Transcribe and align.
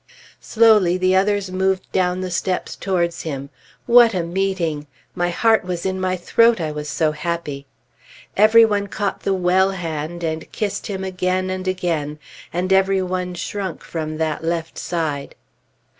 Slowly 0.39 0.97
the 0.97 1.15
others 1.15 1.51
moved 1.51 1.91
down 1.91 2.21
the 2.21 2.31
steps 2.31 2.75
towards 2.75 3.21
him. 3.21 3.51
What 3.85 4.15
a 4.15 4.23
meeting! 4.23 4.87
My 5.13 5.29
heart 5.29 5.63
was 5.63 5.85
in 5.85 6.01
my 6.01 6.17
throat, 6.17 6.59
I 6.59 6.71
was 6.71 6.89
so 6.89 7.11
happy. 7.11 7.67
Every 8.35 8.65
one 8.65 8.87
caught 8.87 9.19
the 9.21 9.35
well 9.35 9.69
hand 9.69 10.23
and 10.23 10.51
kissed 10.51 10.87
him 10.87 11.03
again 11.03 11.51
and 11.51 11.67
again, 11.67 12.17
and 12.51 12.73
every 12.73 13.03
one 13.03 13.35
shrunk 13.35 13.83
from 13.83 14.17
that 14.17 14.43
left 14.43 14.79
side. 14.79 15.35